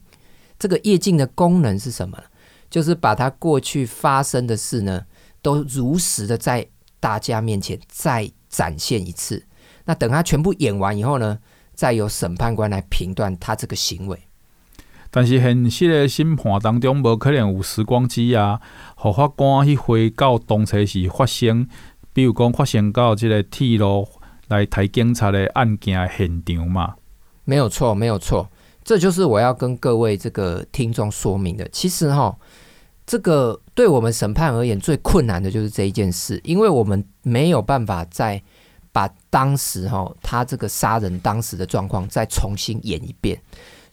[0.57, 2.23] 这个夜镜的功能是什么呢？
[2.69, 5.05] 就是把他过去发生的事呢，
[5.41, 6.65] 都如实的在
[6.99, 9.45] 大家面前再展现一次。
[9.85, 11.37] 那等他全部演完以后呢，
[11.75, 14.19] 再由审判官来评断他这个行为。
[15.15, 18.59] 但是现实的审判当中，无可能有时光机啊，
[19.01, 21.65] 让法官去回到当初时发生，
[22.11, 24.05] 比如讲发生到这个铁路
[24.49, 26.95] 来抬警察的案件现场嘛？
[27.45, 28.45] 没有错，没有错，
[28.83, 31.65] 这就是我要跟各位这个听众说明的。
[31.71, 32.35] 其实哈，
[33.07, 38.43] 这个对我们审判而言最困难的就是这一件事，因为我们没有办法再
[38.91, 43.41] 把当时哈他这个杀人当时的状况再重新演一遍。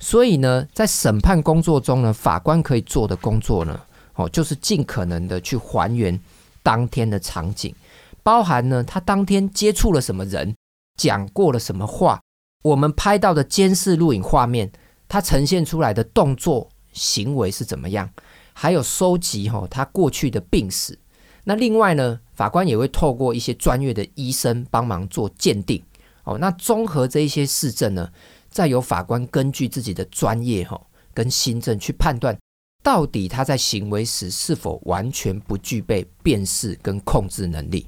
[0.02, 3.80] 所以呢，在审判工作中呢，法官可以做的工作呢，
[4.16, 6.20] 哦，就是尽可能的去还原
[6.60, 7.72] 当天的场景，
[8.20, 10.56] 包含呢，他当天接触了什么人，
[10.98, 12.20] 讲过了什么话，
[12.64, 14.72] 我们拍到的监视录影画面，
[15.08, 18.10] 他呈现出来的动作行为是怎么样，
[18.52, 20.98] 还有收集哈他过去的病史。
[21.44, 25.80] 那另外呢，法官也会透过一些专业的医生帮忙做鉴定，
[26.24, 28.10] 哦，那综合这一些事证呢。
[28.52, 30.80] 再由法官根据自己的专业哈
[31.14, 32.38] 跟心证去判断，
[32.84, 37.86] 到底他在行为时是否完全不具备辨识跟控制能力。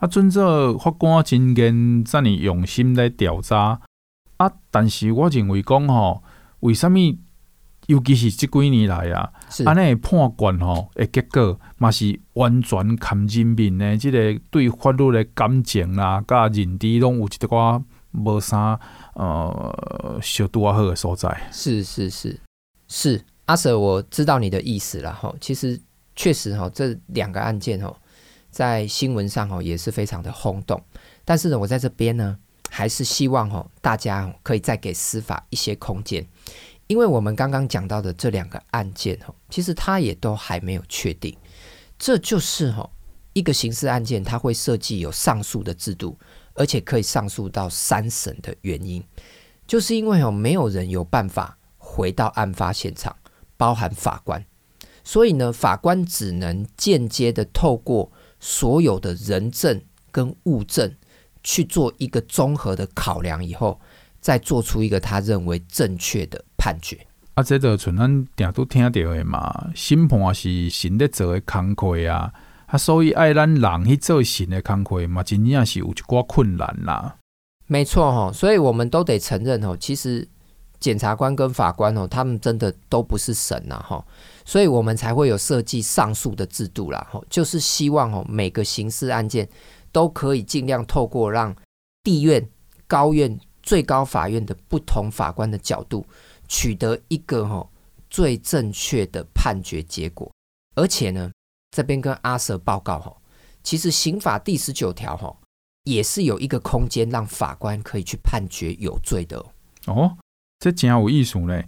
[0.00, 3.80] 啊，遵照法官真跟，这么用心来调查
[4.36, 6.22] 啊，但是我认为讲吼，
[6.60, 6.98] 为什么
[7.86, 9.32] 尤其是这几年来啊，
[9.66, 18.78] 安尼判决吼的结果嘛是完全看人民的这个对法律的感情啦，甲认知拢有一寡无啥。
[19.14, 22.40] 呃，修度啊，好的所在是是是
[22.88, 25.32] 是，阿 Sir，我知道你的意思了哈。
[25.40, 25.80] 其实
[26.16, 27.96] 确实哈，这两个案件哈，
[28.50, 30.82] 在新闻上哈也是非常的轰动。
[31.24, 32.36] 但是呢，我在这边呢，
[32.70, 36.26] 还是希望哈大家可以再给司法一些空间，
[36.88, 41.36] 因为我们刚刚讲到的这两个案件哈，其实它也都还没有确定。
[41.96, 42.90] 这就是哈
[43.32, 46.18] 一个刑事案件，它会设计有上诉的制度。
[46.54, 49.02] 而且可以上诉到三审的原因，
[49.66, 53.14] 就是因为哦，没有人有办法回到案发现场，
[53.56, 54.44] 包含法官，
[55.02, 59.80] 所以呢，法官只能间接的透过所有的人证
[60.10, 60.94] 跟物证
[61.42, 63.80] 去做一个综合的考量，以后
[64.20, 67.06] 再做出一个他认为正确的判决。
[67.34, 72.32] 啊，这个像咱定都听到的嘛，审判是新在做的工课啊。
[72.66, 77.16] 啊，所以爱咱人去做神的工课嘛，真正是有一寡困难啦。
[77.66, 80.26] 没错哈，所以我们都得承认哈，其实
[80.80, 84.04] 检察官跟法官哦，他们真的都不是神呐哈，
[84.44, 89.48] 所以我们才会有设计上诉的制度啦，就是希望哦每个刑事案件
[89.92, 91.54] 都可以尽量透过让
[92.02, 92.46] 地院、
[92.86, 96.04] 高院、最高法院的不同法官的角度，
[96.48, 97.66] 取得一个哈
[98.10, 100.30] 最正确的判决结果，
[100.74, 101.30] 而且呢。
[101.74, 103.12] 这边跟阿 Sir 报告哈，
[103.64, 105.36] 其实刑法第十九条哈
[105.82, 109.44] 也是有一个空间让法官可以去判决有罪的
[109.86, 110.16] 哦。
[110.60, 111.60] 这真有意思呢。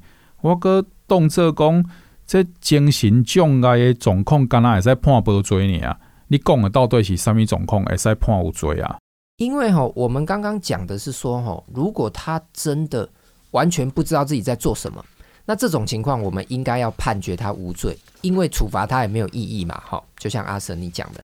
[0.43, 1.85] 我哥动作讲，
[2.25, 5.99] 这精神障碍的状况，敢若会使判无罪呢啊？
[6.29, 8.99] 你讲的到底是什么状况会使判有罪啊？
[9.39, 13.11] 因为哈，我们刚刚讲的是说哈，如果他真的
[13.51, 15.05] 完全不知道自己在做什么。
[15.47, 19.81] 那这种情况，我们应该要判决他无罪，因为处罚他也没有意义嘛。
[19.87, 21.21] 哈，就像阿神你讲的。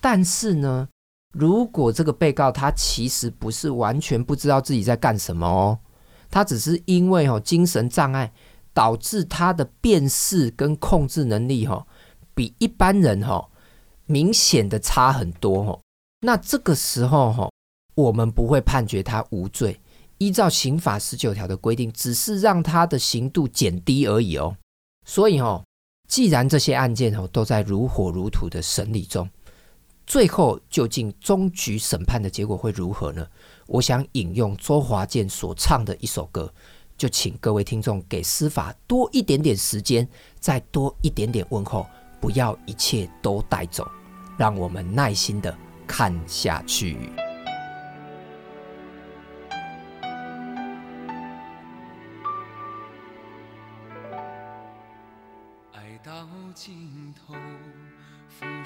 [0.00, 0.88] 但是呢，
[1.34, 5.78] 如果这个被告他其实不是完全不知道自己在干什么哦，
[6.30, 8.32] 他只是因为哦精神障碍
[8.72, 11.86] 导致他的辨识跟控制能力哈
[12.34, 13.48] 比一般人哈
[14.06, 15.80] 明显的差很多哦，
[16.20, 17.50] 那这个时候哈
[17.94, 19.78] 我们不会判决他无罪。
[20.18, 24.56] 依照刑法十九条的规定，只是让他的刑度减低而已哦。
[25.04, 25.64] 所以哦，
[26.08, 29.28] 既然这些案件哦都在如火如荼的审理中，
[30.06, 33.26] 最后究竟终局审判的结果会如何呢？
[33.66, 36.52] 我想引用周华健所唱的一首歌，
[36.96, 40.08] 就请各位听众给司法多一点点时间，
[40.38, 41.84] 再多一点点问候，
[42.20, 43.86] 不要一切都带走，
[44.38, 45.56] 让我们耐心的
[45.86, 47.25] 看下去。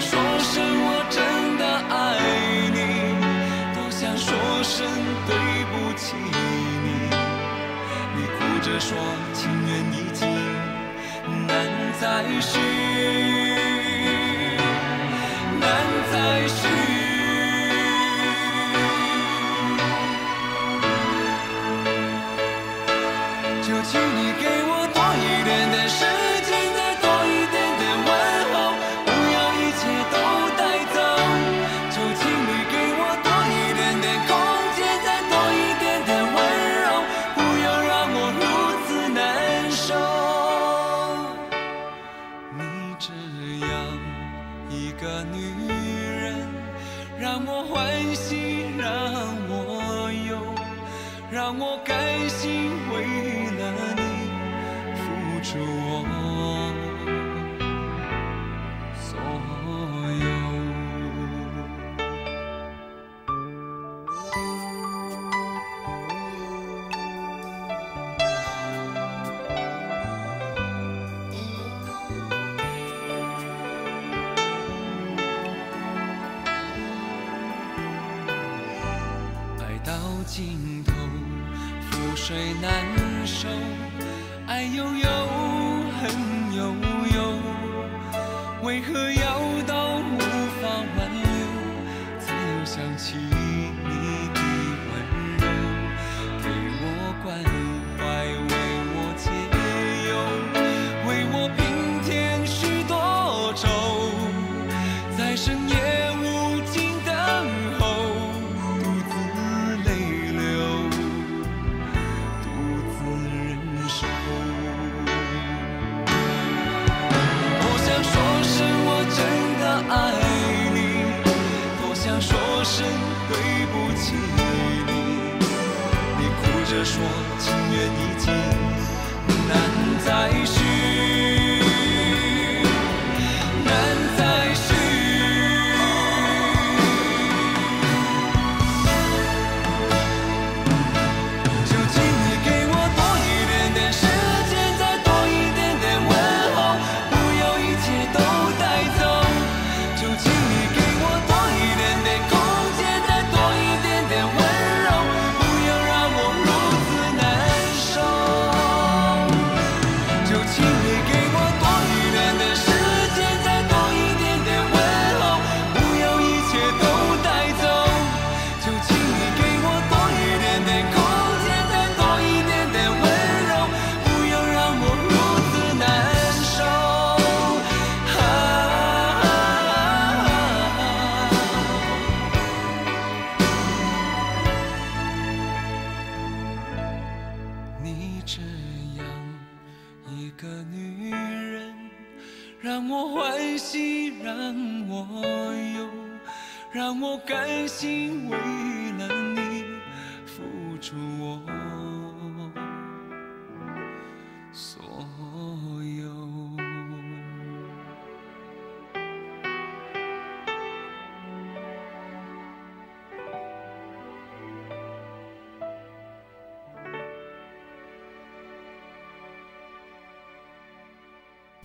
[0.00, 1.94] 说声我真的爱
[2.70, 2.78] 你
[3.74, 4.28] 多想说
[4.62, 4.86] 声
[5.26, 5.34] 对
[5.72, 7.08] 不起你。
[8.14, 8.96] 你哭着说
[9.32, 10.28] 情缘已尽
[11.46, 13.25] 难再续。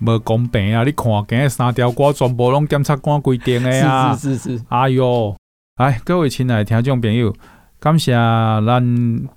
[0.02, 0.84] 无公平啊！
[0.84, 4.16] 你看，今日三条歌全部拢检察官规定的啊！
[4.16, 4.66] 是是是是。
[4.70, 5.36] 哎哟，
[5.76, 7.32] 哎，各位亲爱的听众朋友，
[7.80, 8.84] 感谢咱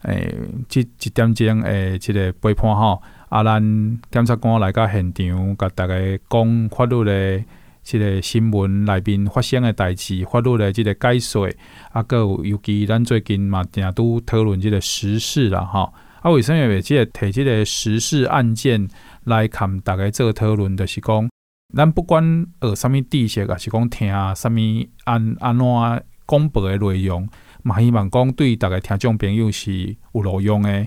[0.02, 0.34] 诶，
[0.66, 3.02] 即一点钟诶，即个陪伴吼。
[3.28, 5.94] 啊，咱检察官来到现场，甲大家
[6.30, 7.44] 讲法律的
[7.82, 11.46] 即个新闻内面发生的代志，法律的即个解说，
[11.92, 15.92] 啊，阁有尤其咱最近嘛，定拄讨论即个时事啦，吼。
[16.24, 18.88] 啊，为什么会即个提即个时事案件？
[19.24, 21.28] 来看大家做讨论，就是讲，
[21.76, 24.56] 咱不管学啥物知识，还是讲听啥物
[25.04, 27.28] 安安怎广播的内容，
[27.62, 30.86] 嘛希望讲对大家听众朋友是有路用的。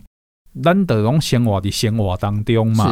[0.64, 2.92] 咱得拢生活伫生活当中嘛，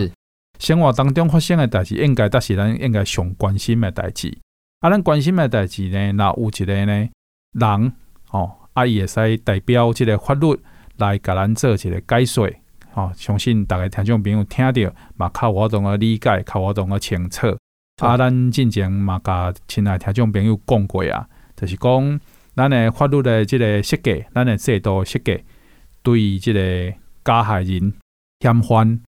[0.59, 4.37] 生活当中发生的代志，应该都是咱应该上关心的代志。
[4.81, 7.09] 啊，咱关心的代志呢，若有一个呢
[7.53, 7.93] 人
[8.29, 10.55] 哦，啊伊会使代表即个法律
[10.97, 12.49] 来甲咱做一个解说。
[12.93, 17.47] 哦，相信大家听众朋友听着嘛，较我懂个理解，较我懂个清楚。
[18.01, 21.27] 啊，咱进前嘛，甲亲爱听众朋友讲过啊，
[21.57, 22.19] 就是讲
[22.55, 25.43] 咱的法律的即个设计，咱的制度设计，
[26.01, 26.93] 对于即个
[27.25, 27.93] 加害人、
[28.39, 29.01] 嫌犯，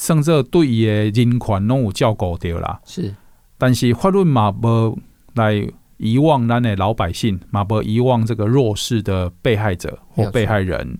[0.00, 2.80] 甚至对伊的人权拢有照顾到啦。
[2.86, 3.14] 是，
[3.58, 4.98] 但是法律嘛无
[5.34, 10.96] 来遗忘咱的老百姓，嘛无遗忘这个弱势的被害者或被害人。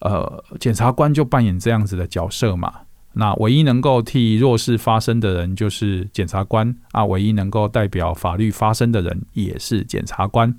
[0.00, 2.72] 呃，检察官就扮演这样子的角色嘛。
[3.12, 10.54] 那唯一能够替弱势发声的人就是检察官啊，唯一能够代表法律发声的人也是检察官。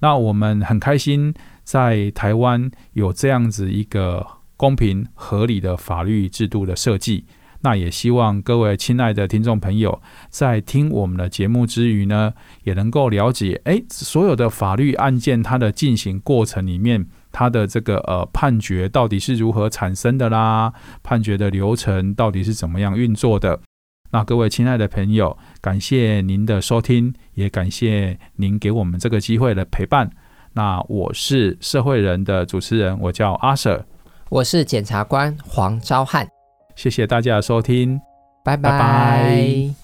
[0.00, 1.32] 那我们很开心，
[1.64, 4.26] 在台湾有这样子一个
[4.58, 7.24] 公平合理的法律制度的设计。
[7.64, 12.34] 那也希望各位亲爱的听众朋友，在听我们的节目之余呢，
[12.64, 20.72] 也能够了解，诶，所有的法律案件它的进行过程里面，它的这个呃判决到底是如何产生的啦，
[21.02, 23.58] 判决的流程到底是怎么样运作的。
[24.10, 30.10] 那各位亲爱的朋友，感谢您的收听，也感谢您给我们这个机会的陪伴。
[30.52, 33.82] 那我是社会人的主持人，我叫阿 Sir，
[34.28, 36.28] 我是检察官黄昭汉。
[36.76, 37.98] 谢谢大家的收听，
[38.44, 38.70] 拜拜。
[38.70, 39.81] 拜拜。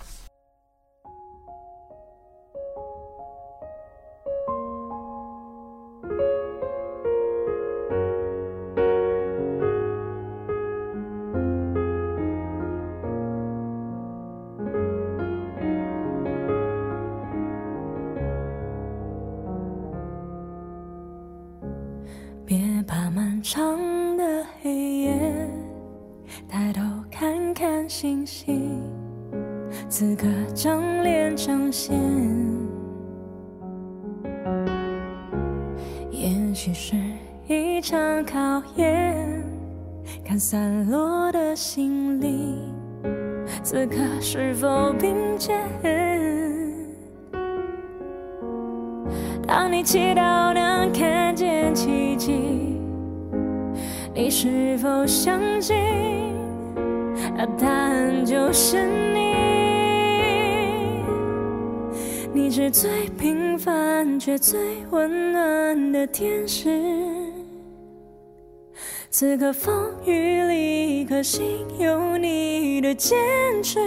[71.31, 73.19] 心有你的坚
[73.63, 73.79] 持，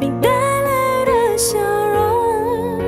[0.00, 2.80] 你带来的笑容，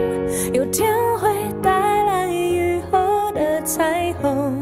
[0.52, 1.30] 有天会
[1.62, 4.52] 带来雨后的彩虹。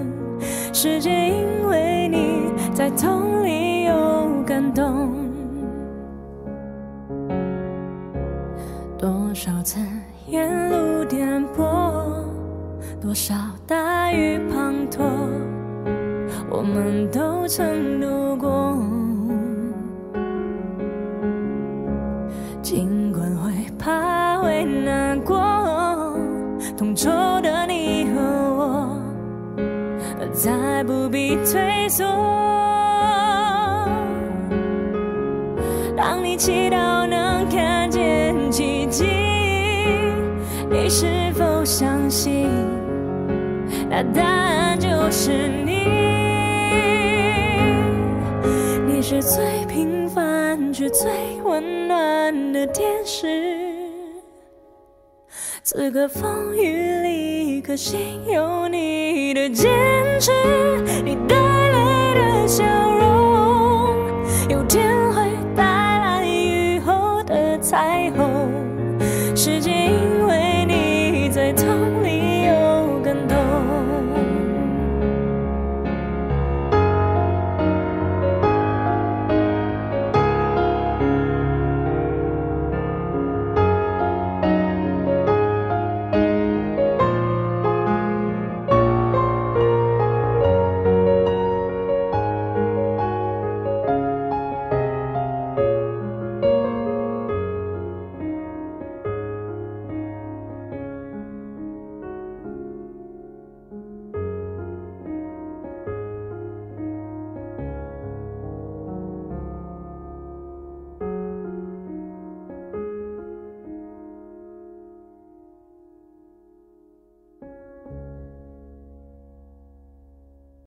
[0.74, 5.16] 世界因为你在痛里有感动。
[8.98, 9.80] 多少次
[10.26, 12.26] 沿路颠簸，
[13.00, 13.34] 多少
[13.66, 15.00] 大雨滂沱，
[16.50, 18.76] 我们都曾度过。
[31.34, 32.04] 不必退缩。
[35.96, 39.04] 当你祈祷能看见奇迹，
[40.70, 42.48] 你是否相信？
[43.90, 45.72] 那答案就是你。
[48.86, 51.10] 你是最平凡却最
[51.44, 53.26] 温暖的天使。
[55.62, 59.70] 此刻风雨里，一颗心有你的坚
[60.18, 60.32] 持，
[61.04, 63.94] 你带来的笑容，
[64.48, 65.22] 有天会
[65.54, 68.03] 带来雨后的彩虹。